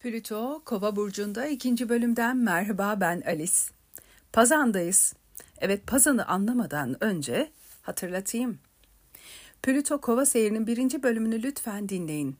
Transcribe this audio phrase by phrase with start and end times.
[0.00, 3.54] Plüto Kova burcunda ikinci bölümden merhaba ben Alice.
[4.32, 5.14] Pazandayız.
[5.58, 7.50] Evet Pazan'ı anlamadan önce
[7.82, 8.58] hatırlatayım.
[9.62, 12.36] Plüto Kova seyrinin birinci bölümünü lütfen dinleyin.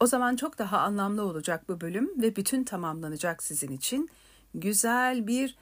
[0.00, 4.10] O zaman çok daha anlamlı olacak bu bölüm ve bütün tamamlanacak sizin için.
[4.54, 5.56] Güzel bir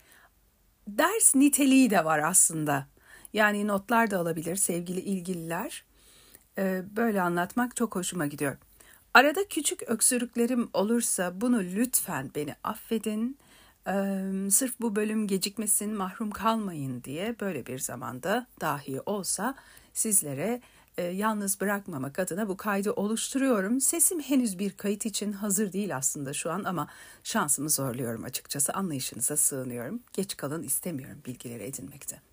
[0.89, 2.87] ders niteliği de var aslında.
[3.33, 5.90] Yani notlar da alabilir sevgili ilgililer.
[6.59, 8.57] Ee, böyle anlatmak çok hoşuma gidiyor.
[9.15, 13.39] Arada küçük öksürüklerim olursa bunu lütfen beni affedin.
[13.89, 19.55] Ee, sırf bu bölüm gecikmesin, mahrum kalmayın diye böyle bir zamanda dahi olsa
[19.93, 20.61] sizlere
[20.99, 23.81] e, yalnız bırakmamak adına bu kaydı oluşturuyorum.
[23.81, 26.89] Sesim henüz bir kayıt için hazır değil aslında şu an ama
[27.25, 28.73] şansımı zorluyorum açıkçası.
[28.73, 30.01] Anlayışınıza sığınıyorum.
[30.13, 32.30] Geç kalın istemiyorum bilgileri edinmekte.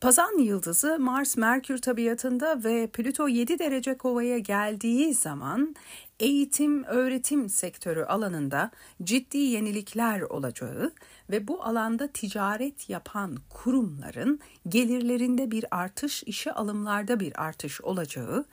[0.00, 5.76] Pazan yıldızı Mars Merkür tabiatında ve Plüto 7 derece kovaya geldiği zaman
[6.20, 8.70] eğitim öğretim sektörü alanında
[9.02, 10.92] ciddi yenilikler olacağı
[11.30, 18.44] ve bu alanda ticaret yapan kurumların gelirlerinde bir artış, işe alımlarda bir artış olacağı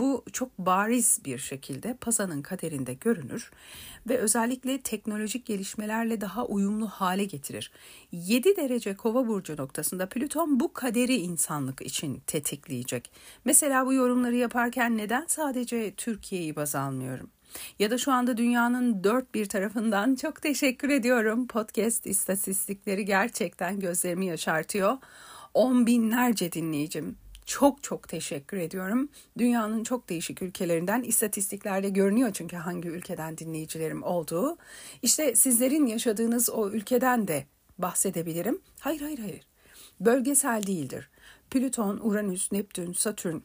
[0.00, 3.50] bu çok bariz bir şekilde Pazan'ın kaderinde görünür
[4.08, 7.72] ve özellikle teknolojik gelişmelerle daha uyumlu hale getirir.
[8.12, 13.10] 7 derece kova burcu noktasında Plüton bu kaderi insanlık için tetikleyecek.
[13.44, 17.30] Mesela bu yorumları yaparken neden sadece Türkiye'yi baz almıyorum?
[17.78, 21.46] Ya da şu anda dünyanın dört bir tarafından çok teşekkür ediyorum.
[21.46, 24.98] Podcast istatistikleri gerçekten gözlerimi yaşartıyor.
[25.54, 29.08] On binlerce dinleyicim, çok çok teşekkür ediyorum.
[29.38, 34.56] Dünyanın çok değişik ülkelerinden istatistiklerde görünüyor çünkü hangi ülkeden dinleyicilerim olduğu.
[35.02, 37.46] İşte sizlerin yaşadığınız o ülkeden de
[37.78, 38.60] bahsedebilirim.
[38.80, 39.46] Hayır hayır hayır.
[40.00, 41.10] Bölgesel değildir.
[41.50, 43.38] Plüton, Uranüs, Neptün, Satürn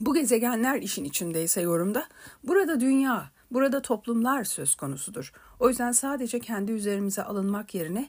[0.00, 2.06] bu gezegenler işin içindeyse yorumda
[2.44, 5.32] burada dünya, burada toplumlar söz konusudur.
[5.60, 8.08] O yüzden sadece kendi üzerimize alınmak yerine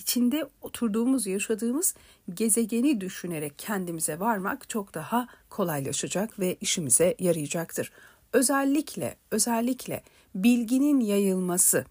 [0.00, 1.94] içinde oturduğumuz, yaşadığımız
[2.34, 7.92] gezegeni düşünerek kendimize varmak çok daha kolaylaşacak ve işimize yarayacaktır.
[8.32, 10.02] Özellikle, özellikle
[10.34, 11.84] bilginin yayılması,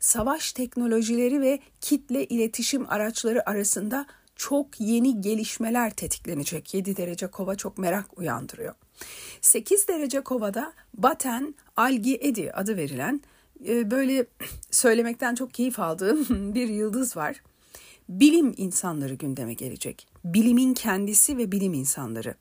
[0.00, 4.06] savaş teknolojileri ve kitle iletişim araçları arasında
[4.36, 6.74] çok yeni gelişmeler tetiklenecek.
[6.74, 8.74] 7 derece kova çok merak uyandırıyor.
[9.40, 13.20] 8 derece kovada Baten Algi Edi adı verilen
[13.68, 14.26] e, böyle
[14.70, 17.42] söylemekten çok keyif aldığım bir yıldız var.
[18.08, 20.08] Bilim insanları gündeme gelecek.
[20.24, 22.34] Bilimin kendisi ve bilim insanları.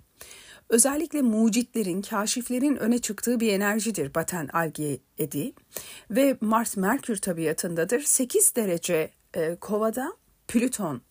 [0.69, 5.53] Özellikle mucitlerin, kaşiflerin öne çıktığı bir enerjidir Baten Algi Edi.
[6.11, 8.01] Ve Mars Merkür tabiatındadır.
[8.01, 10.13] 8 derece e, kovada
[10.47, 11.01] Plüton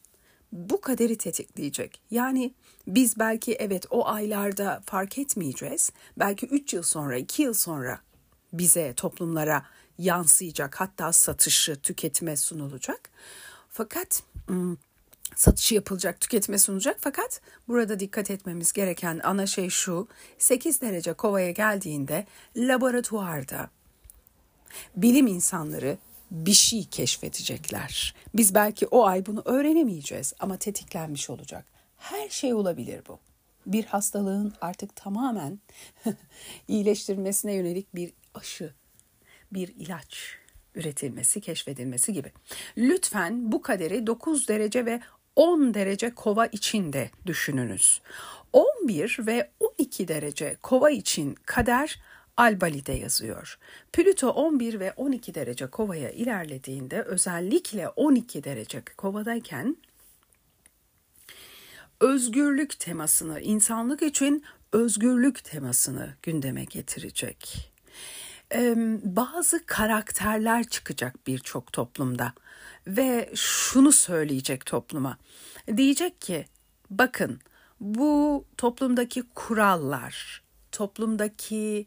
[0.52, 2.00] bu kaderi tetikleyecek.
[2.10, 2.54] Yani
[2.86, 5.92] biz belki evet o aylarda fark etmeyeceğiz.
[6.18, 8.00] Belki 3 yıl sonra, 2 yıl sonra
[8.52, 9.66] bize, toplumlara
[9.98, 10.80] yansıyacak.
[10.80, 13.10] Hatta satışı, tüketime sunulacak.
[13.68, 14.22] Fakat
[15.36, 16.96] satışı yapılacak, tüketime sunulacak.
[17.00, 20.08] Fakat burada dikkat etmemiz gereken ana şey şu.
[20.38, 22.26] 8 derece kovaya geldiğinde
[22.56, 23.70] laboratuvarda
[24.96, 25.98] bilim insanları
[26.32, 28.14] bir şey keşfedecekler.
[28.34, 31.64] Biz belki o ay bunu öğrenemeyeceğiz ama tetiklenmiş olacak.
[31.96, 33.18] Her şey olabilir bu.
[33.66, 35.60] Bir hastalığın artık tamamen
[36.68, 38.74] iyileştirmesine yönelik bir aşı,
[39.52, 40.36] bir ilaç
[40.74, 42.32] üretilmesi, keşfedilmesi gibi.
[42.78, 45.00] Lütfen bu kaderi 9 derece ve
[45.36, 48.00] 10 derece kova içinde düşününüz.
[48.52, 52.00] 11 ve 12 derece kova için kader
[52.36, 53.58] Albali'de yazıyor.
[53.92, 59.76] Plüto 11 ve 12 derece kovaya ilerlediğinde özellikle 12 derece kovadayken
[62.00, 67.72] özgürlük temasını, insanlık için özgürlük temasını gündeme getirecek.
[68.54, 72.32] Ee, bazı karakterler çıkacak birçok toplumda
[72.86, 75.18] ve şunu söyleyecek topluma.
[75.76, 76.44] Diyecek ki
[76.90, 77.40] bakın
[77.80, 80.42] bu toplumdaki kurallar,
[80.72, 81.86] toplumdaki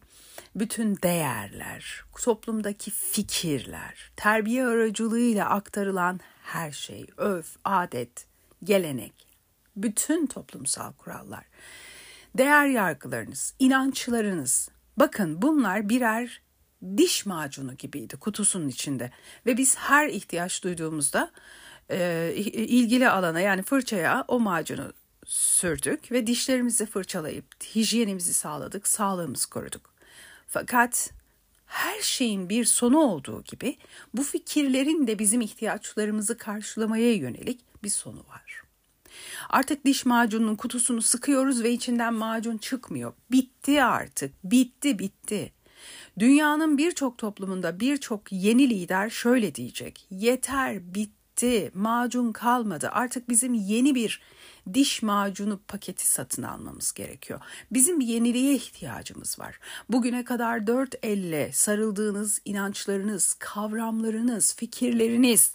[0.56, 8.28] bütün değerler, toplumdaki fikirler, terbiye aracılığıyla aktarılan her şey, öf, adet,
[8.64, 9.14] gelenek,
[9.76, 11.44] bütün toplumsal kurallar,
[12.38, 16.42] değer yargılarınız, inançlarınız, bakın bunlar birer
[16.98, 19.12] diş macunu gibiydi kutusunun içinde.
[19.46, 21.32] Ve biz her ihtiyaç duyduğumuzda
[21.90, 24.94] e, ilgili alana yani fırçaya o macunu
[25.26, 27.46] sürdük ve dişlerimizi fırçalayıp
[27.76, 29.94] hijyenimizi sağladık, sağlığımızı koruduk.
[30.48, 31.12] Fakat
[31.66, 33.78] her şeyin bir sonu olduğu gibi
[34.14, 38.62] bu fikirlerin de bizim ihtiyaçlarımızı karşılamaya yönelik bir sonu var.
[39.50, 43.14] Artık diş macununun kutusunu sıkıyoruz ve içinden macun çıkmıyor.
[43.32, 44.34] Bitti artık.
[44.44, 45.52] Bitti, bitti.
[46.20, 50.08] Dünyanın birçok toplumunda birçok yeni lider şöyle diyecek.
[50.10, 51.25] Yeter, bitti.
[51.74, 52.90] Macun kalmadı.
[52.92, 54.22] Artık bizim yeni bir
[54.74, 57.40] diş macunu paketi satın almamız gerekiyor.
[57.72, 59.60] Bizim bir yeniliğe ihtiyacımız var.
[59.90, 65.54] Bugüne kadar dört elle sarıldığınız inançlarınız, kavramlarınız, fikirleriniz,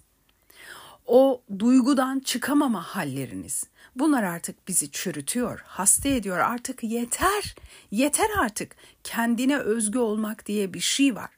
[1.06, 3.64] o duygudan çıkamama halleriniz.
[3.96, 6.38] Bunlar artık bizi çürütüyor, hasta ediyor.
[6.38, 7.54] Artık yeter.
[7.90, 8.76] Yeter artık.
[9.04, 11.30] Kendine özgü olmak diye bir şey var.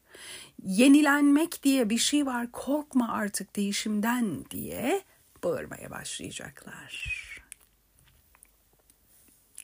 [0.63, 2.53] Yenilenmek diye bir şey var.
[2.53, 5.03] Korkma artık değişimden diye
[5.45, 7.23] bağırmaya başlayacaklar.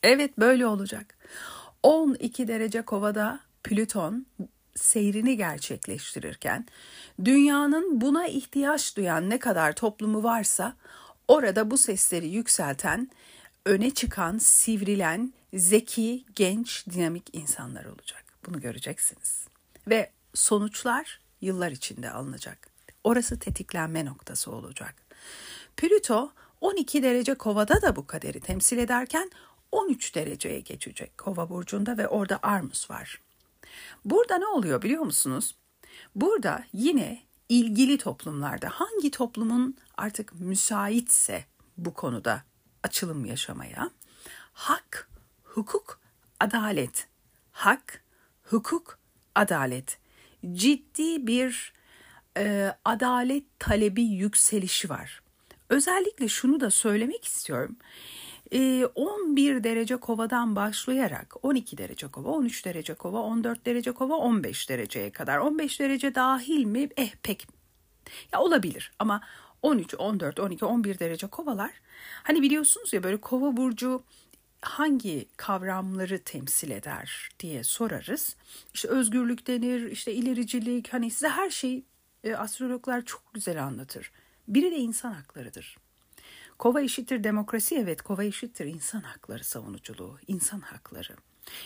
[0.02, 1.18] Evet böyle olacak.
[1.82, 4.26] 12 derece kovada Plüton
[4.74, 6.66] seyrini gerçekleştirirken
[7.24, 10.76] dünyanın buna ihtiyaç duyan ne kadar toplumu varsa
[11.28, 13.10] orada bu sesleri yükselten,
[13.66, 18.24] öne çıkan, sivrilen, zeki, genç, dinamik insanlar olacak.
[18.46, 19.44] Bunu göreceksiniz.
[19.88, 22.68] Ve sonuçlar yıllar içinde alınacak.
[23.04, 24.94] Orası tetiklenme noktası olacak.
[25.76, 29.30] Plüto 12 derece kovada da bu kaderi temsil ederken
[29.72, 33.20] 13 dereceye geçecek Kova burcunda ve orada Armus var.
[34.04, 35.54] Burada ne oluyor biliyor musunuz?
[36.14, 41.44] Burada yine ilgili toplumlarda hangi toplumun artık müsaitse
[41.76, 42.42] bu konuda
[42.82, 43.90] açılım yaşamaya
[44.52, 45.10] hak,
[45.44, 46.00] hukuk,
[46.40, 47.08] adalet,
[47.52, 48.04] hak,
[48.42, 48.98] hukuk,
[49.34, 49.98] adalet
[50.52, 51.72] ciddi bir
[52.36, 55.22] e, adalet talebi yükselişi var.
[55.68, 57.76] Özellikle şunu da söylemek istiyorum.
[58.52, 64.68] 11 ee, derece kovadan başlayarak 12 derece kova, 13 derece kova, 14 derece kova, 15
[64.68, 65.38] dereceye kadar.
[65.38, 66.88] 15 derece dahil mi?
[66.96, 67.46] Eh pek
[68.32, 69.20] ya olabilir ama
[69.62, 71.70] 13, 14, 12, 11 derece kovalar.
[72.22, 74.02] Hani biliyorsunuz ya böyle kova burcu
[74.60, 78.36] hangi kavramları temsil eder diye sorarız.
[78.74, 81.84] İşte özgürlük denir, işte ilericilik, hani size her şey
[82.24, 84.12] e, astrologlar çok güzel anlatır.
[84.48, 85.76] Biri de insan haklarıdır.
[86.58, 91.16] Kova eşittir demokrasi evet kova eşittir insan hakları savunuculuğu, insan hakları.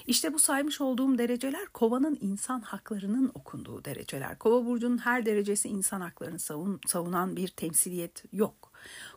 [0.06, 4.38] İşte bu saymış olduğum dereceler kovanın insan haklarının okunduğu dereceler.
[4.38, 8.72] Kova burcunun her derecesi insan haklarını savun, savunan bir temsiliyet yok.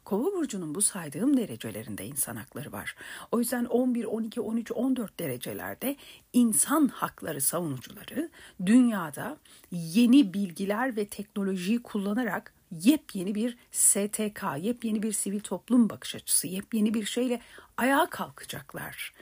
[0.05, 2.95] Kova burcunun bu saydığım derecelerinde insan hakları var.
[3.31, 5.95] O yüzden 11, 12, 13, 14 derecelerde
[6.33, 8.29] insan hakları savunucuları
[8.65, 9.37] dünyada
[9.71, 16.93] yeni bilgiler ve teknolojiyi kullanarak yepyeni bir STK, yepyeni bir sivil toplum bakış açısı, yepyeni
[16.93, 17.41] bir şeyle
[17.77, 19.13] ayağa kalkacaklar.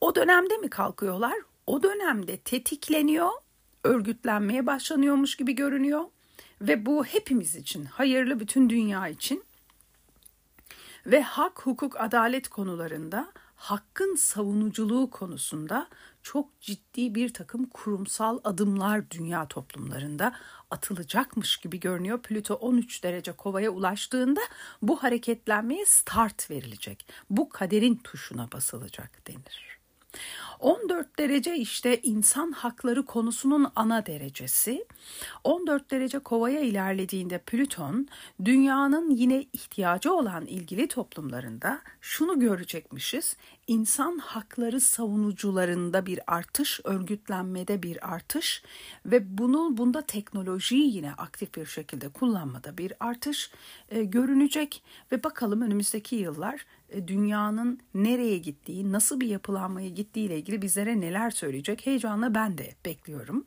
[0.00, 1.34] O dönemde mi kalkıyorlar?
[1.66, 3.30] O dönemde tetikleniyor,
[3.84, 6.04] örgütlenmeye başlanıyormuş gibi görünüyor
[6.60, 9.44] ve bu hepimiz için, hayırlı bütün dünya için
[11.06, 15.88] ve hak, hukuk, adalet konularında hakkın savunuculuğu konusunda
[16.22, 20.32] çok ciddi bir takım kurumsal adımlar dünya toplumlarında
[20.70, 22.22] atılacakmış gibi görünüyor.
[22.22, 24.40] Plüto 13 derece kovaya ulaştığında
[24.82, 27.08] bu hareketlenmeye start verilecek.
[27.30, 29.75] Bu kaderin tuşuna basılacak denir.
[30.60, 34.86] 14 derece işte insan hakları konusunun ana derecesi.
[35.44, 38.08] 14 derece kovaya ilerlediğinde Plüton
[38.44, 43.36] dünyanın yine ihtiyacı olan ilgili toplumlarında şunu görecekmişiz.
[43.66, 48.62] İnsan hakları savunucularında bir artış, örgütlenmede bir artış
[49.06, 53.50] ve bunu bunda teknolojiyi yine aktif bir şekilde kullanmada bir artış
[53.88, 54.82] e, görünecek
[55.12, 61.00] ve bakalım önümüzdeki yıllar e, dünyanın nereye gittiği, nasıl bir yapılanmaya gittiği ile ilgili bizlere
[61.00, 63.46] neler söyleyecek heyecanla ben de bekliyorum.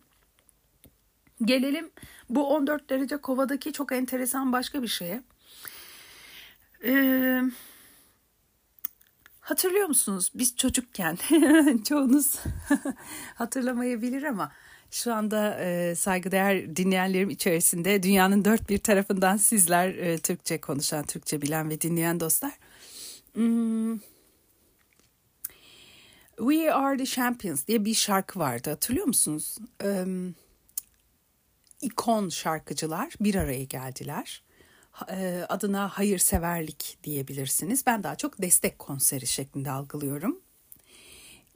[1.46, 1.90] Gelelim
[2.30, 5.24] bu 14 derece kovadaki çok enteresan başka bir şeye.
[6.84, 7.44] Ee,
[9.50, 11.18] hatırlıyor musunuz biz çocukken
[11.88, 12.40] çoğunuz
[13.36, 14.52] hatırlamayabilir ama
[14.92, 21.42] şu anda e, saygıdeğer dinleyenlerim içerisinde dünyanın dört bir tarafından sizler e, Türkçe konuşan, Türkçe
[21.42, 22.54] bilen ve dinleyen dostlar
[23.34, 24.00] Hmm.
[26.38, 29.58] We Are the Champions diye bir şarkı vardı hatırlıyor musunuz?
[29.84, 30.36] Um,
[31.82, 34.44] ikon şarkıcılar bir araya geldiler.
[35.12, 37.84] E, adına hayırseverlik diyebilirsiniz.
[37.86, 40.42] Ben daha çok destek konseri şeklinde algılıyorum.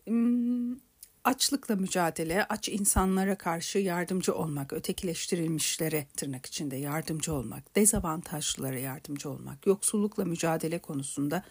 [0.07, 0.79] Um,
[1.23, 9.67] açlıkla mücadele, aç insanlara karşı yardımcı olmak, ötekileştirilmişlere tırnak içinde yardımcı olmak, dezavantajlılara yardımcı olmak,
[9.67, 11.43] yoksullukla mücadele konusunda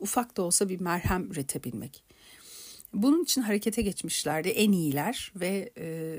[0.00, 2.04] ufak da olsa bir merhem üretebilmek.
[2.94, 4.48] Bunun için harekete geçmişlerdi.
[4.48, 6.18] En iyiler ve e,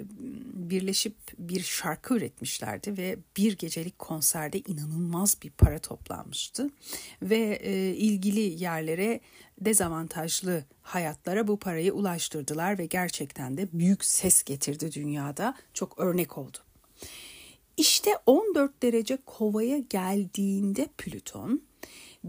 [0.53, 6.69] birleşip bir şarkı üretmişlerdi ve bir gecelik konserde inanılmaz bir para toplanmıştı.
[7.21, 9.19] Ve e, ilgili yerlere
[9.61, 15.55] dezavantajlı hayatlara bu parayı ulaştırdılar ve gerçekten de büyük ses getirdi dünyada.
[15.73, 16.57] Çok örnek oldu.
[17.77, 21.61] İşte 14 derece kovaya geldiğinde Plüton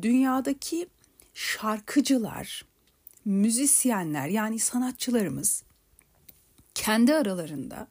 [0.02, 0.86] dünyadaki
[1.34, 2.64] şarkıcılar,
[3.25, 5.62] müzisyenler yani sanatçılarımız
[6.75, 7.88] kendi aralarında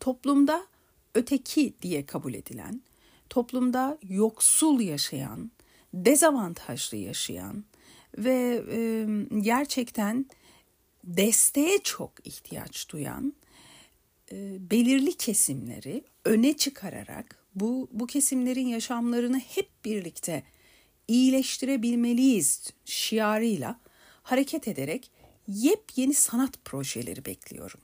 [0.00, 0.66] toplumda
[1.14, 2.82] öteki diye kabul edilen,
[3.30, 5.50] toplumda yoksul yaşayan,
[5.94, 7.64] dezavantajlı yaşayan
[8.18, 9.06] ve e,
[9.40, 10.26] gerçekten
[11.04, 13.32] desteğe çok ihtiyaç duyan
[14.32, 20.42] e, belirli kesimleri öne çıkararak bu bu kesimlerin yaşamlarını hep birlikte
[21.08, 23.80] iyileştirebilmeliyiz şiarıyla
[24.26, 25.10] hareket ederek
[25.48, 27.80] yepyeni sanat projeleri bekliyorum.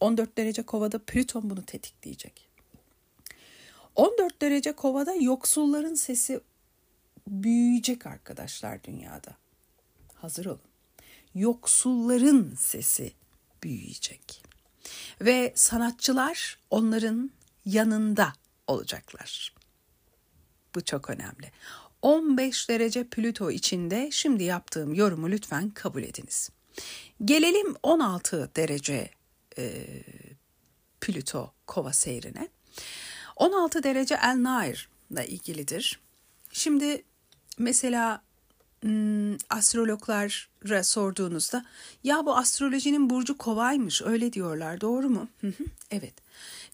[0.00, 2.48] 14 derece kovada Plüton bunu tetikleyecek.
[3.94, 6.40] 14 derece kovada yoksulların sesi
[7.28, 9.36] büyüyecek arkadaşlar dünyada.
[10.14, 10.60] Hazır olun.
[11.34, 13.12] Yoksulların sesi
[13.62, 14.42] büyüyecek.
[15.20, 17.30] Ve sanatçılar onların
[17.64, 18.32] yanında
[18.66, 19.54] olacaklar.
[20.74, 21.52] Bu çok önemli.
[22.02, 26.50] 15 derece Plüto içinde şimdi yaptığım yorumu lütfen kabul ediniz.
[27.24, 29.10] Gelelim 16 derece
[29.58, 29.86] e,
[31.00, 32.48] Plüto kova seyrine.
[33.36, 36.00] 16 derece El Nair ile ilgilidir.
[36.52, 37.02] Şimdi
[37.58, 38.22] mesela
[38.80, 41.64] hmm, astrologlara sorduğunuzda
[42.04, 45.28] ya bu astrolojinin burcu kovaymış öyle diyorlar doğru mu?
[45.90, 46.14] evet.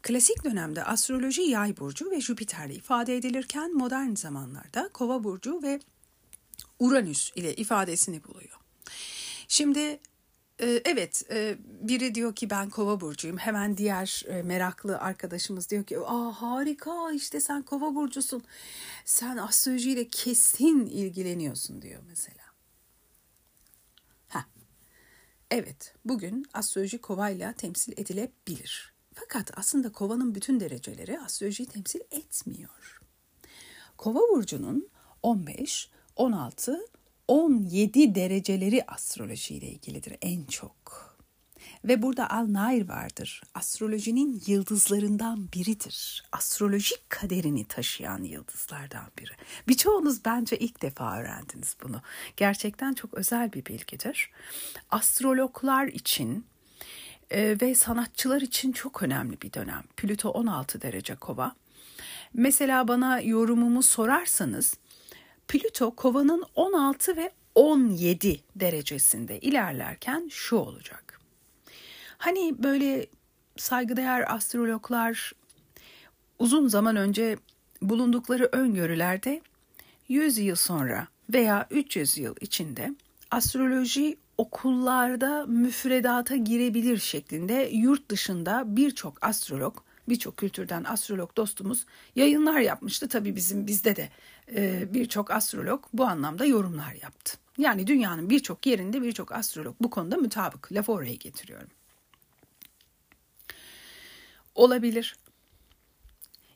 [0.03, 5.81] Klasik dönemde astroloji yay burcu ve Jüpiter'le ifade edilirken modern zamanlarda kova burcu ve
[6.79, 8.59] Uranüs ile ifadesini buluyor.
[9.49, 10.01] Şimdi
[10.59, 15.85] e, evet e, biri diyor ki ben kova burcuyum hemen diğer e, meraklı arkadaşımız diyor
[15.85, 18.43] ki aa harika işte sen kova burcusun
[19.05, 22.45] sen astrolojiyle kesin ilgileniyorsun diyor mesela.
[24.29, 24.45] Ha.
[25.51, 28.92] Evet bugün astroloji kovayla temsil edilebilir.
[29.33, 33.01] Fakat aslında kovanın bütün dereceleri astrolojiyi temsil etmiyor.
[33.97, 34.89] Kova burcunun
[35.23, 36.81] 15, 16,
[37.29, 41.17] 17 dereceleri astrolojiyle ilgilidir en çok.
[41.85, 43.43] Ve burada Al-Nair vardır.
[43.55, 46.25] Astrolojinin yıldızlarından biridir.
[46.33, 49.33] Astrolojik kaderini taşıyan yıldızlardan biri.
[49.69, 52.03] Birçoğunuz bence ilk defa öğrendiniz bunu.
[52.37, 54.31] Gerçekten çok özel bir bilgidir.
[54.91, 56.47] Astrologlar için
[57.33, 59.83] e, ve sanatçılar için çok önemli bir dönem.
[59.97, 61.55] Plüto 16 derece kova.
[62.35, 64.75] Mesela bana yorumumu sorarsanız
[65.49, 71.21] Plüto kovanın 16 ve 17 derecesinde ilerlerken şu olacak.
[72.19, 73.07] Hani böyle
[73.57, 75.33] saygıdeğer astrologlar
[76.39, 77.37] uzun zaman önce
[77.83, 79.41] bulundukları öngörülerde
[80.09, 82.95] 100 yıl sonra veya 300 yıl içinde
[83.31, 89.77] astroloji okullarda müfredata girebilir şeklinde yurt dışında birçok astrolog,
[90.09, 91.87] birçok kültürden astrolog dostumuz
[92.17, 93.09] yayınlar yapmıştı.
[93.09, 94.09] Tabii bizim bizde de
[94.55, 97.39] e, birçok astrolog bu anlamda yorumlar yaptı.
[97.59, 100.73] Yani dünyanın birçok yerinde birçok astrolog bu konuda mutabık.
[100.73, 101.69] Lafı oraya getiriyorum.
[104.55, 105.17] Olabilir.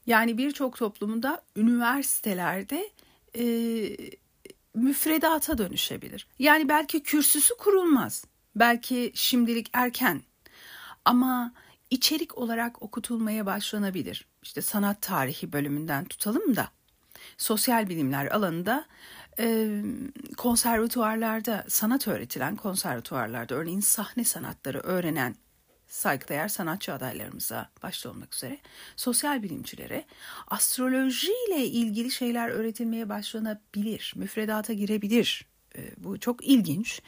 [0.06, 2.90] Yani birçok toplumda üniversitelerde
[3.38, 3.44] e,
[4.76, 6.26] müfredata dönüşebilir.
[6.38, 8.24] Yani belki kürsüsü kurulmaz.
[8.56, 10.22] Belki şimdilik erken.
[11.04, 11.52] Ama
[11.90, 14.26] içerik olarak okutulmaya başlanabilir.
[14.42, 16.68] İşte sanat tarihi bölümünden tutalım da
[17.38, 18.86] sosyal bilimler alanında
[19.38, 19.68] e,
[21.68, 25.36] sanat öğretilen konservatuvarlarda örneğin sahne sanatları öğrenen
[25.88, 28.58] saygıdeğer sanatçı adaylarımıza başta olmak üzere
[28.96, 30.04] sosyal bilimcilere
[30.48, 35.46] astrolojiyle ilgili şeyler öğretilmeye başlanabilir, müfredata girebilir.
[35.76, 37.02] Ee, bu çok ilginç.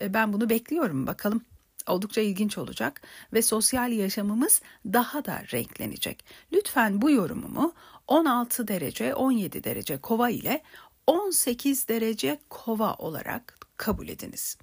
[0.00, 1.42] Ee, ben bunu bekliyorum bakalım.
[1.86, 6.24] Oldukça ilginç olacak ve sosyal yaşamımız daha da renklenecek.
[6.52, 7.74] Lütfen bu yorumumu
[8.06, 10.62] 16 derece, 17 derece kova ile
[11.06, 14.56] 18 derece kova olarak kabul ediniz.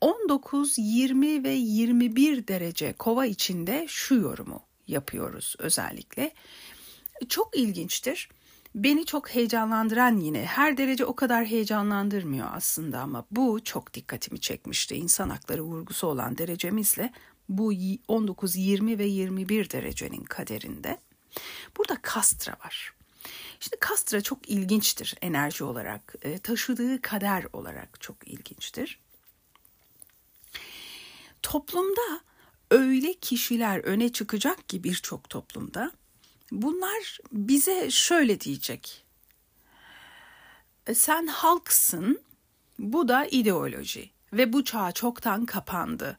[0.00, 6.32] 19, 20 ve 21 derece kova içinde şu yorumu yapıyoruz özellikle.
[7.28, 8.28] Çok ilginçtir.
[8.74, 14.94] Beni çok heyecanlandıran yine her derece o kadar heyecanlandırmıyor aslında ama bu çok dikkatimi çekmişti.
[14.94, 17.12] İnsan hakları vurgusu olan derecemizle
[17.48, 17.72] bu
[18.08, 20.98] 19, 20 ve 21 derecenin kaderinde.
[21.78, 22.92] Burada Kastra var.
[23.60, 29.00] Şimdi Kastra çok ilginçtir enerji olarak, e, taşıdığı kader olarak çok ilginçtir.
[31.46, 32.20] Toplumda
[32.70, 35.90] öyle kişiler öne çıkacak ki birçok toplumda
[36.52, 39.04] bunlar bize şöyle diyecek.
[40.86, 42.20] E, sen halksın,
[42.78, 46.18] bu da ideoloji ve bu çağ çoktan kapandı.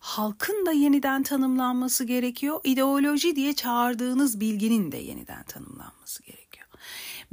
[0.00, 2.60] Halkın da yeniden tanımlanması gerekiyor.
[2.64, 6.68] İdeoloji diye çağırdığınız bilginin de yeniden tanımlanması gerekiyor.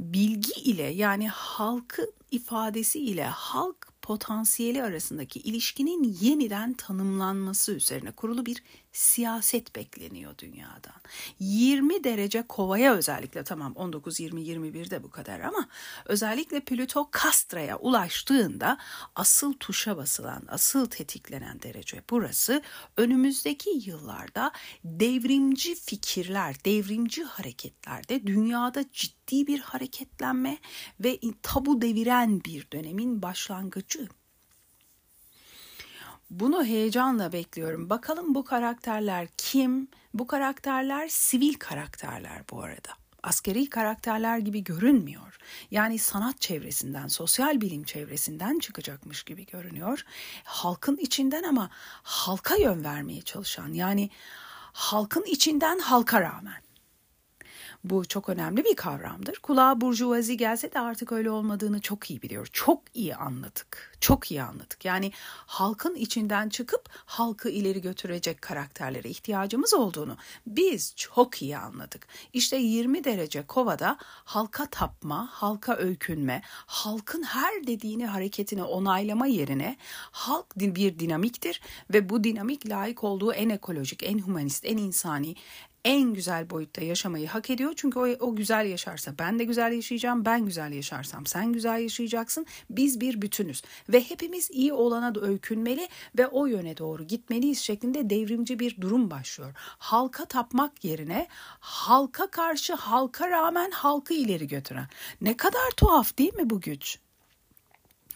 [0.00, 8.62] Bilgi ile yani halkın ifadesi ile halk potansiyeli arasındaki ilişkinin yeniden tanımlanması üzerine kurulu bir
[8.96, 10.94] siyaset bekleniyor dünyadan.
[11.40, 15.68] 20 derece kovaya özellikle tamam 19 20 21 de bu kadar ama
[16.04, 18.78] özellikle Plüto Kastra'ya ulaştığında
[19.14, 22.62] asıl tuşa basılan, asıl tetiklenen derece burası.
[22.96, 24.52] Önümüzdeki yıllarda
[24.84, 30.58] devrimci fikirler, devrimci hareketlerde dünyada ciddi bir hareketlenme
[31.00, 34.08] ve tabu deviren bir dönemin başlangıcı.
[36.30, 37.90] Bunu heyecanla bekliyorum.
[37.90, 39.88] Bakalım bu karakterler kim?
[40.14, 42.90] Bu karakterler sivil karakterler bu arada.
[43.22, 45.38] Askeri karakterler gibi görünmüyor.
[45.70, 50.04] Yani sanat çevresinden, sosyal bilim çevresinden çıkacakmış gibi görünüyor.
[50.44, 51.70] Halkın içinden ama
[52.02, 54.10] halka yön vermeye çalışan yani
[54.72, 56.65] halkın içinden halka rağmen.
[57.90, 59.36] Bu çok önemli bir kavramdır.
[59.36, 62.48] Kulağa burjuvazi gelse de artık öyle olmadığını çok iyi biliyor.
[62.52, 63.96] Çok iyi anladık.
[64.00, 64.84] Çok iyi anladık.
[64.84, 65.12] Yani
[65.46, 70.16] halkın içinden çıkıp halkı ileri götürecek karakterlere ihtiyacımız olduğunu
[70.46, 72.06] biz çok iyi anladık.
[72.32, 79.76] İşte 20 derece kovada halka tapma, halka öykünme, halkın her dediğini hareketini onaylama yerine
[80.10, 81.60] halk bir dinamiktir
[81.92, 85.34] ve bu dinamik layık olduğu en ekolojik, en humanist, en insani,
[85.86, 87.72] en güzel boyutta yaşamayı hak ediyor.
[87.76, 90.24] Çünkü o, o güzel yaşarsa ben de güzel yaşayacağım.
[90.24, 92.46] Ben güzel yaşarsam sen güzel yaşayacaksın.
[92.70, 95.88] Biz bir bütünüz ve hepimiz iyi olana da öykünmeli
[96.18, 99.52] ve o yöne doğru gitmeliyiz şeklinde devrimci bir durum başlıyor.
[99.78, 101.26] Halka tapmak yerine
[101.60, 104.88] halka karşı halka rağmen halkı ileri götüren.
[105.20, 106.98] Ne kadar tuhaf değil mi bu güç?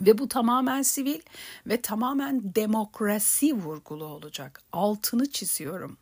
[0.00, 1.20] Ve bu tamamen sivil
[1.66, 4.62] ve tamamen demokrasi vurgulu olacak.
[4.72, 5.96] Altını çiziyorum.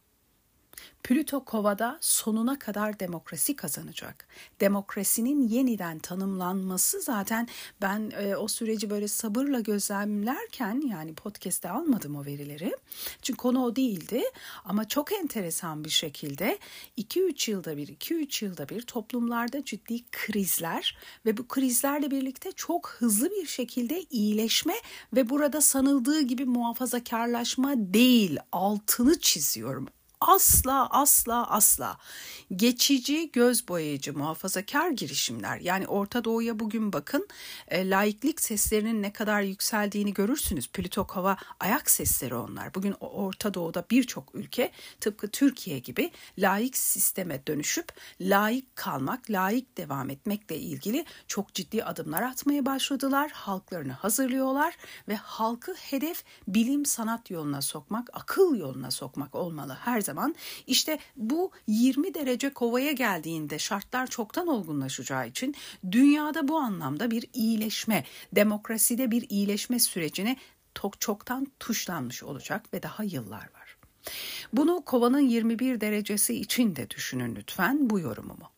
[1.02, 4.28] Plüto Kova'da sonuna kadar demokrasi kazanacak.
[4.61, 7.49] Demokrasinin yeniden tanımlanması zaten
[7.82, 12.76] ben e, o süreci böyle sabırla gözlemlerken yani podcast'te almadım o verileri.
[13.23, 14.23] Çünkü konu o değildi
[14.65, 16.58] ama çok enteresan bir şekilde
[16.99, 23.30] 2-3 yılda bir 2-3 yılda bir toplumlarda ciddi krizler ve bu krizlerle birlikte çok hızlı
[23.30, 24.75] bir şekilde iyileşme
[25.13, 29.89] ve burada sanıldığı gibi muhafazakarlaşma değil altını çiziyorum
[30.21, 31.99] asla asla asla
[32.57, 37.28] geçici göz boyayıcı muhafazakar girişimler yani Orta Doğu'ya bugün bakın
[37.69, 40.69] e, laiklik seslerinin ne kadar yükseldiğini görürsünüz.
[40.69, 42.75] Plütokova ayak sesleri onlar.
[42.75, 50.11] Bugün Orta Doğu'da birçok ülke tıpkı Türkiye gibi laik sisteme dönüşüp laik kalmak, laik devam
[50.11, 53.31] etmekle ilgili çok ciddi adımlar atmaya başladılar.
[53.31, 54.76] Halklarını hazırlıyorlar
[55.09, 60.34] ve halkı hedef bilim sanat yoluna sokmak, akıl yoluna sokmak olmalı her zaman
[60.66, 65.54] işte bu 20 derece kovaya geldiğinde şartlar çoktan olgunlaşacağı için
[65.92, 70.36] dünyada bu anlamda bir iyileşme, demokraside bir iyileşme sürecine
[70.75, 73.76] çok çoktan tuşlanmış olacak ve daha yıllar var.
[74.52, 78.50] Bunu kovanın 21 derecesi için de düşünün lütfen bu yorumumu.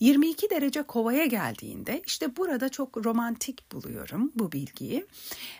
[0.00, 5.06] 22 derece kovaya geldiğinde işte burada çok romantik buluyorum bu bilgiyi.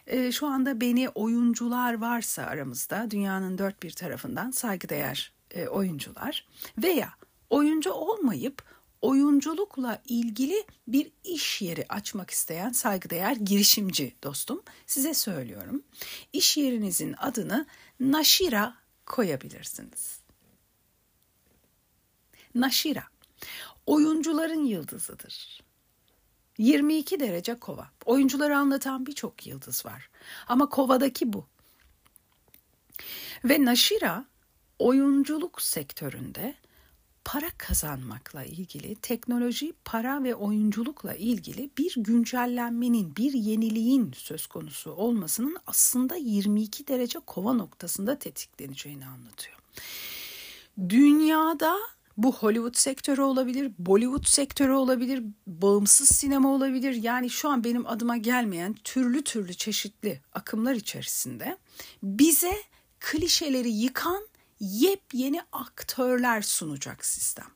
[0.07, 6.47] Ee, şu anda beni oyuncular varsa aramızda dünyanın dört bir tarafından saygıdeğer e, oyuncular
[6.79, 7.13] veya
[7.51, 8.63] oyuncu olmayıp
[9.03, 15.83] oyunculukla ilgili bir iş yeri açmak isteyen saygıdeğer girişimci dostum size söylüyorum.
[16.33, 17.67] İş yerinizin adını
[18.01, 20.21] Naşira koyabilirsiniz.
[22.55, 23.05] Naşira
[23.87, 25.63] oyuncuların yıldızıdır.
[26.59, 27.91] 22 derece kova.
[28.05, 30.11] Oyuncuları anlatan birçok yıldız var.
[30.47, 31.47] Ama kovadaki bu.
[33.45, 34.25] Ve Naşira
[34.79, 36.55] oyunculuk sektöründe
[37.25, 45.57] para kazanmakla ilgili, teknoloji, para ve oyunculukla ilgili bir güncellenmenin, bir yeniliğin söz konusu olmasının
[45.67, 49.57] aslında 22 derece kova noktasında tetikleneceğini anlatıyor.
[50.89, 51.77] Dünyada
[52.17, 56.93] bu Hollywood sektörü olabilir, Bollywood sektörü olabilir, bağımsız sinema olabilir.
[57.03, 61.59] Yani şu an benim adıma gelmeyen türlü türlü çeşitli akımlar içerisinde
[62.03, 62.53] bize
[63.01, 64.29] klişeleri yıkan
[64.61, 67.47] yepyeni aktörler sunacak sistem.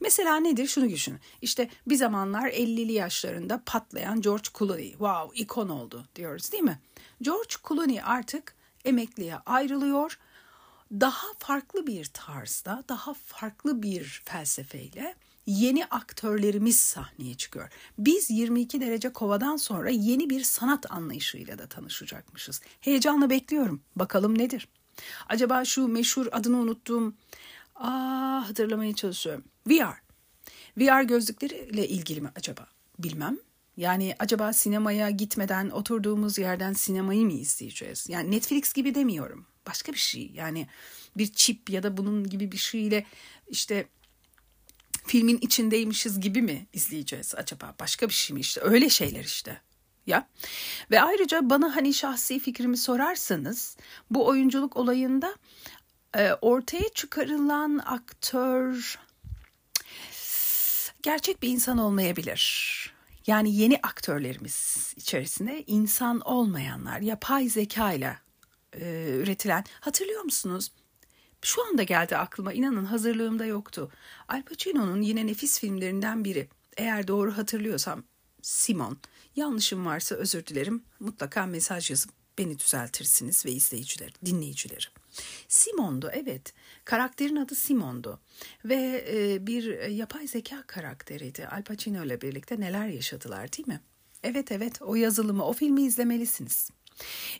[0.00, 0.66] Mesela nedir?
[0.66, 1.20] Şunu düşünün.
[1.42, 4.90] İşte bir zamanlar 50'li yaşlarında patlayan George Clooney.
[4.90, 6.80] Wow, ikon oldu diyoruz değil mi?
[7.22, 10.18] George Clooney artık emekliye ayrılıyor.
[10.92, 15.14] daha farklı bir tarzda, daha farklı bir felsefeyle
[15.46, 17.68] yeni aktörlerimiz sahneye çıkıyor.
[17.98, 22.60] Biz 22 derece kovadan sonra yeni bir sanat anlayışıyla da tanışacakmışız.
[22.80, 23.82] Heyecanla bekliyorum.
[23.96, 24.68] Bakalım nedir?
[25.28, 27.14] Acaba şu meşhur adını unuttuğum,
[27.74, 29.44] aa hatırlamaya çalışıyorum.
[29.66, 30.02] VR.
[30.78, 32.66] VR gözlükleriyle ilgili mi acaba?
[32.98, 33.38] Bilmem.
[33.76, 38.08] Yani acaba sinemaya gitmeden oturduğumuz yerden sinemayı mı izleyeceğiz?
[38.08, 39.46] Yani Netflix gibi demiyorum.
[39.66, 40.30] Başka bir şey.
[40.34, 40.66] Yani
[41.16, 43.06] bir çip ya da bunun gibi bir şeyle
[43.48, 43.86] işte
[45.06, 47.74] filmin içindeymişiz gibi mi izleyeceğiz acaba?
[47.80, 48.60] Başka bir şey mi işte?
[48.60, 49.60] Öyle şeyler işte.
[50.06, 50.28] Ya
[50.90, 53.76] ve ayrıca bana hani şahsi fikrimi sorarsanız
[54.10, 55.34] bu oyunculuk olayında
[56.16, 58.98] e, ortaya çıkarılan aktör
[61.02, 62.96] gerçek bir insan olmayabilir.
[63.26, 68.18] Yani yeni aktörlerimiz içerisinde insan olmayanlar, yapay zeka ile
[68.72, 70.72] e, üretilen hatırlıyor musunuz?
[71.42, 73.90] Şu anda geldi aklıma inanın hazırlığımda yoktu.
[74.28, 76.48] Al Pacino'nun yine nefis filmlerinden biri.
[76.76, 78.04] Eğer doğru hatırlıyorsam
[78.42, 78.98] Simon.
[79.36, 80.82] Yanlışım varsa özür dilerim.
[81.00, 84.84] Mutlaka mesaj yazıp beni düzeltirsiniz ve izleyiciler, dinleyicileri.
[85.48, 86.54] Simon'du evet.
[86.84, 88.20] Karakterin adı Simon'du.
[88.64, 91.46] Ve e, bir yapay zeka karakteriydi.
[91.46, 93.80] Al Pacino ile birlikte neler yaşadılar değil mi?
[94.22, 96.70] Evet evet o yazılımı, o filmi izlemelisiniz.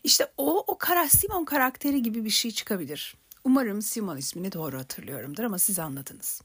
[0.05, 3.17] İşte o, o kara, Simon karakteri gibi bir şey çıkabilir.
[3.45, 6.43] Umarım Simon ismini doğru hatırlıyorumdur ama siz anladınız.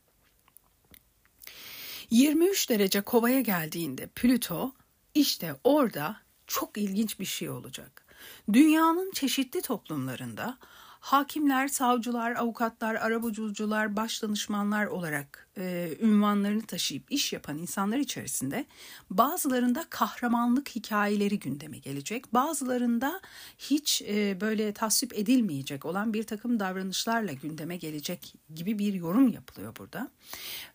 [2.09, 4.71] 23 derece kovaya geldiğinde Plüto
[5.15, 8.05] işte orada çok ilginç bir şey olacak.
[8.53, 10.57] Dünyanın çeşitli toplumlarında
[11.01, 18.65] hakimler, savcılar, avukatlar, arabulucular, baş danışmanlar olarak e, ünvanlarını taşıyıp iş yapan insanlar içerisinde
[19.09, 22.33] bazılarında kahramanlık hikayeleri gündeme gelecek.
[22.33, 23.21] Bazılarında
[23.57, 29.75] hiç e, böyle tasvip edilmeyecek olan bir takım davranışlarla gündeme gelecek gibi bir yorum yapılıyor
[29.79, 30.11] burada.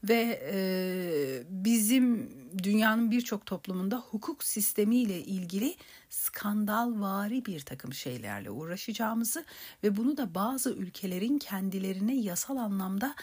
[0.04, 2.30] Ve e, bizim
[2.62, 5.76] dünyanın birçok toplumunda hukuk sistemiyle ilgili
[6.10, 9.44] skandalvari bir takım şeylerle uğraşacağımızı
[9.82, 13.14] ve bunu da bazı ülkelerin kendilerine yasal anlamda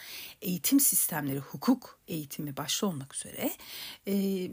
[0.41, 3.51] eğitim sistemleri hukuk eğitimi başta olmak üzere
[4.07, 4.49] e,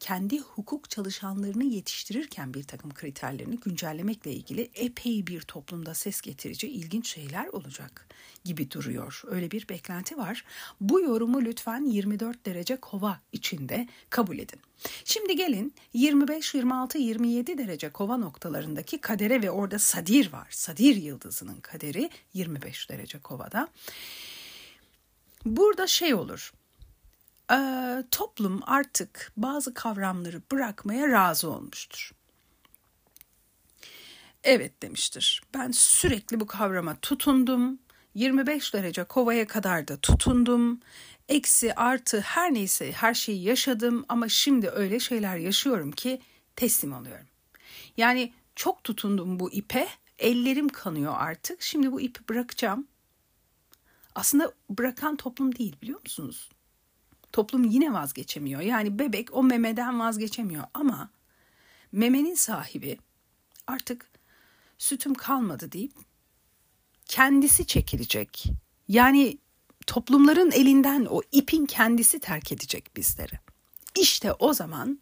[0.00, 7.08] kendi hukuk çalışanlarını yetiştirirken bir takım kriterlerini güncellemekle ilgili epey bir toplumda ses getirici ilginç
[7.08, 8.06] şeyler olacak
[8.44, 9.22] gibi duruyor.
[9.26, 10.44] Öyle bir beklenti var.
[10.80, 14.60] Bu yorumu lütfen 24 derece kova içinde kabul edin.
[15.04, 20.46] Şimdi gelin 25, 26, 27 derece kova noktalarındaki kadere ve orada sadir var.
[20.50, 23.68] Sadir yıldızının kaderi 25 derece kovada.
[25.44, 26.52] Burada şey olur.
[27.52, 27.58] E,
[28.10, 32.12] toplum artık bazı kavramları bırakmaya razı olmuştur.
[34.44, 35.42] Evet demiştir.
[35.54, 37.78] Ben sürekli bu kavrama tutundum.
[38.14, 40.80] 25 derece kovaya kadar da tutundum.
[41.28, 46.20] Eksi artı her neyse her şeyi yaşadım ama şimdi öyle şeyler yaşıyorum ki
[46.56, 47.26] teslim alıyorum.
[47.96, 49.88] Yani çok tutundum bu ipe.
[50.18, 51.62] Ellerim kanıyor artık.
[51.62, 52.86] Şimdi bu ipi bırakacağım
[54.14, 56.48] aslında bırakan toplum değil biliyor musunuz?
[57.32, 58.60] Toplum yine vazgeçemiyor.
[58.60, 61.10] Yani bebek o memeden vazgeçemiyor ama
[61.92, 62.98] memenin sahibi
[63.66, 64.10] artık
[64.78, 65.92] sütüm kalmadı deyip
[67.06, 68.44] kendisi çekilecek.
[68.88, 69.38] Yani
[69.86, 73.38] toplumların elinden o ipin kendisi terk edecek bizleri.
[73.98, 75.00] İşte o zaman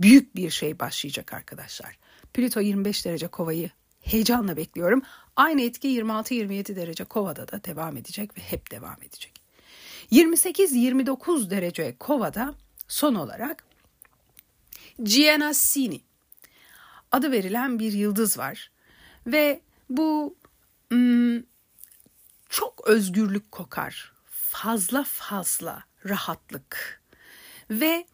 [0.00, 1.98] büyük bir şey başlayacak arkadaşlar.
[2.34, 5.02] Plüto 25 derece kovayı heyecanla bekliyorum.
[5.36, 9.32] Aynı etki 26-27 derece kovada da devam edecek ve hep devam edecek.
[10.12, 12.54] 28-29 derece kovada
[12.88, 13.64] son olarak
[15.02, 16.00] Gianassini
[17.12, 18.70] adı verilen bir yıldız var.
[19.26, 19.60] Ve
[19.90, 20.36] bu
[20.90, 21.42] hmm,
[22.48, 24.12] çok özgürlük kokar.
[24.30, 27.02] Fazla fazla rahatlık
[27.70, 28.06] ve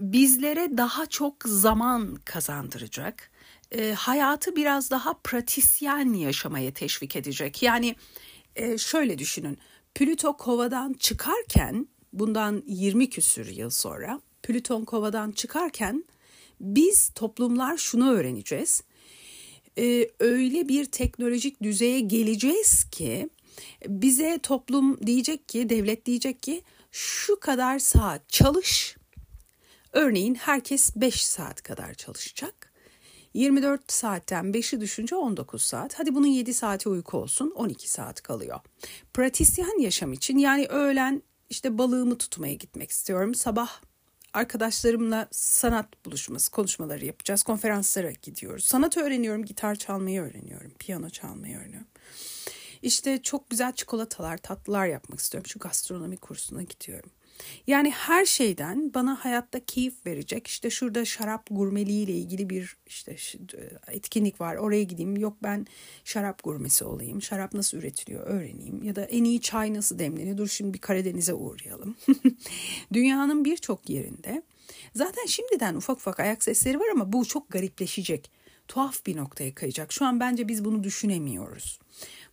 [0.00, 3.29] bizlere daha çok zaman kazandıracak
[3.72, 7.62] e, hayatı biraz daha pratisyen yaşamaya teşvik edecek.
[7.62, 7.96] Yani
[8.56, 9.58] e, şöyle düşünün.
[9.94, 16.04] Plüto kovadan çıkarken bundan 20 küsür yıl sonra Plüton kovadan çıkarken
[16.60, 18.82] biz toplumlar şunu öğreneceğiz.
[19.78, 23.28] Ee, öyle bir teknolojik düzeye geleceğiz ki
[23.86, 28.96] bize toplum diyecek ki, devlet diyecek ki şu kadar saat çalış.
[29.92, 32.59] Örneğin herkes 5 saat kadar çalışacak
[33.34, 35.98] 24 saatten 5'i düşünce 19 saat.
[35.98, 38.60] Hadi bunun 7 saati uyku olsun 12 saat kalıyor.
[39.14, 43.34] Pratisyen yaşam için yani öğlen işte balığımı tutmaya gitmek istiyorum.
[43.34, 43.80] Sabah
[44.32, 47.42] arkadaşlarımla sanat buluşması, konuşmaları yapacağız.
[47.42, 48.64] Konferanslara gidiyoruz.
[48.64, 51.88] Sanat öğreniyorum, gitar çalmayı öğreniyorum, piyano çalmayı öğreniyorum.
[52.82, 55.48] İşte çok güzel çikolatalar, tatlılar yapmak istiyorum.
[55.48, 57.10] Şu gastronomi kursuna gidiyorum.
[57.66, 60.46] Yani her şeyden bana hayatta keyif verecek.
[60.46, 63.16] İşte şurada şarap gurmeliği ile ilgili bir işte
[63.88, 64.56] etkinlik var.
[64.56, 65.16] Oraya gideyim.
[65.16, 65.66] Yok ben
[66.04, 67.22] şarap gurmesi olayım.
[67.22, 68.82] Şarap nasıl üretiliyor öğreneyim.
[68.82, 70.36] Ya da en iyi çay nasıl demleniyor.
[70.36, 71.96] Dur şimdi bir Karadeniz'e uğrayalım.
[72.92, 74.42] Dünyanın birçok yerinde
[74.94, 78.30] zaten şimdiden ufak ufak ayak sesleri var ama bu çok garipleşecek.
[78.68, 79.92] Tuhaf bir noktaya kayacak.
[79.92, 81.78] Şu an bence biz bunu düşünemiyoruz.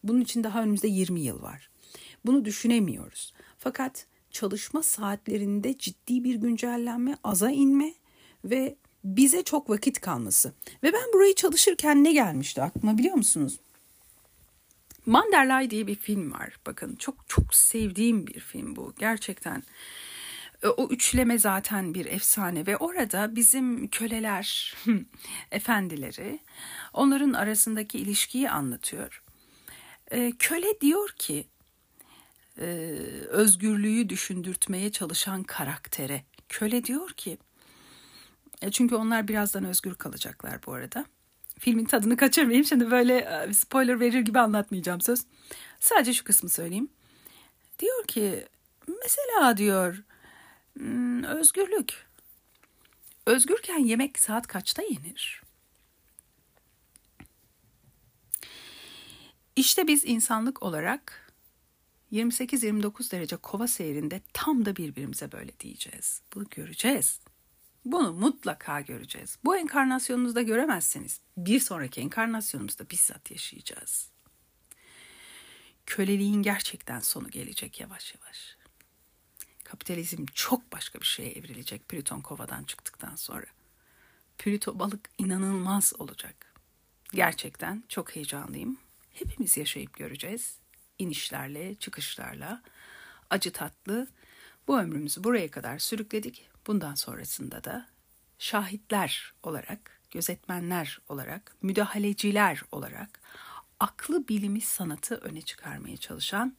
[0.08, 1.70] Bunun için daha önümüzde 20 yıl var.
[2.26, 3.34] Bunu düşünemiyoruz.
[3.58, 7.94] Fakat çalışma saatlerinde ciddi bir güncellenme, aza inme
[8.46, 10.54] ve bize çok vakit kalması.
[10.84, 13.60] Ve ben burayı çalışırken ne gelmişti aklıma biliyor musunuz?
[15.06, 16.58] Manderlay diye bir film var.
[16.66, 18.94] Bakın çok çok sevdiğim bir film bu.
[19.00, 19.64] Gerçekten
[20.64, 24.76] e, o üçleme zaten bir efsane ve orada bizim köleler,
[25.52, 26.40] efendileri
[26.94, 29.24] onların arasındaki ilişkiyi anlatıyor.
[30.12, 31.48] E, köle diyor ki
[32.60, 32.66] e,
[33.30, 36.24] özgürlüğü düşündürtmeye çalışan karaktere.
[36.50, 37.38] Köle diyor ki,
[38.62, 41.06] e, çünkü onlar birazdan özgür kalacaklar bu arada.
[41.60, 42.66] Filmin tadını kaçırmayayım.
[42.66, 45.24] Şimdi böyle e, spoiler verir gibi anlatmayacağım söz.
[45.80, 46.90] Sadece şu kısmı söyleyeyim.
[47.80, 48.46] Diyor ki,
[48.88, 50.04] mesela diyor,
[50.78, 52.08] hmm, özgürlük.
[53.26, 55.47] Özgürken yemek saat kaçta yenir?
[59.58, 61.34] İşte biz insanlık olarak
[62.12, 66.22] 28-29 derece kova seyrinde tam da birbirimize böyle diyeceğiz.
[66.36, 67.20] Bunu göreceğiz.
[67.86, 69.38] Bunu mutlaka göreceğiz.
[69.46, 74.12] Bu enkarnasyonunuzda göremezseniz bir sonraki enkarnasyonumuzda bizzat yaşayacağız.
[75.86, 78.58] Köleliğin gerçekten sonu gelecek yavaş yavaş.
[79.64, 83.48] Kapitalizm çok başka bir şeye evrilecek Plüton kovadan çıktıktan sonra.
[84.38, 86.54] Plüto balık inanılmaz olacak.
[87.14, 88.87] Gerçekten çok heyecanlıyım.
[89.20, 90.60] Hepimiz yaşayıp göreceğiz
[91.00, 92.62] inişlerle, çıkışlarla,
[93.30, 94.08] acı tatlı
[94.68, 96.50] bu ömrümüzü buraya kadar sürükledik.
[96.68, 97.88] Bundan sonrasında da
[98.40, 103.22] şahitler olarak, gözetmenler olarak, müdahaleciler olarak
[103.80, 106.58] aklı, bilimi, sanatı öne çıkarmaya çalışan,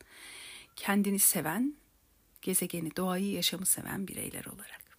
[0.77, 1.75] kendini seven,
[2.43, 4.99] gezegeni, doğayı, yaşamı seven bireyler olarak.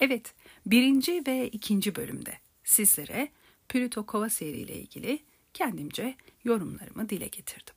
[0.00, 0.34] Evet,
[0.66, 3.28] birinci ve ikinci bölümde sizlere
[3.68, 7.74] Plüto Kova seriyle ilgili kendimce yorumlarımı dile getirdim.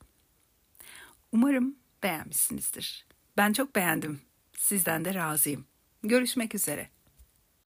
[1.32, 3.06] Umarım beğenmişsinizdir.
[3.38, 4.22] Ben çok beğendim.
[4.58, 5.66] Sizden de razıyım.
[6.04, 6.90] Görüşmek üzere.